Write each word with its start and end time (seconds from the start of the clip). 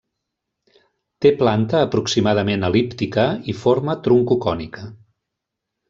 Té 1.25 1.31
planta 1.41 1.83
aproximadament 1.89 2.67
el·líptica 2.71 3.27
i 3.53 3.57
forma 3.65 3.97
troncocònica. 4.09 4.89